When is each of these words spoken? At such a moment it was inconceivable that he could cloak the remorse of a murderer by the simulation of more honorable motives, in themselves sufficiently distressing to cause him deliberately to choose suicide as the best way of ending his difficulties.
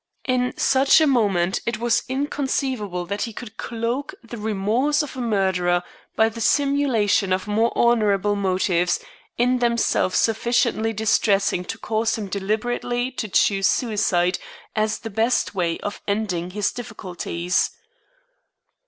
At 0.27 0.59
such 0.59 0.99
a 0.99 1.05
moment 1.05 1.61
it 1.67 1.77
was 1.77 2.01
inconceivable 2.09 3.05
that 3.05 3.21
he 3.21 3.33
could 3.33 3.57
cloak 3.57 4.15
the 4.23 4.35
remorse 4.39 5.03
of 5.03 5.15
a 5.15 5.21
murderer 5.21 5.83
by 6.15 6.27
the 6.27 6.41
simulation 6.41 7.31
of 7.31 7.45
more 7.47 7.71
honorable 7.75 8.35
motives, 8.35 8.99
in 9.37 9.59
themselves 9.59 10.17
sufficiently 10.17 10.91
distressing 10.91 11.63
to 11.65 11.77
cause 11.77 12.17
him 12.17 12.29
deliberately 12.29 13.11
to 13.11 13.27
choose 13.27 13.67
suicide 13.67 14.39
as 14.75 14.97
the 14.97 15.11
best 15.11 15.53
way 15.53 15.77
of 15.81 16.01
ending 16.07 16.49
his 16.49 16.71
difficulties. 16.71 17.69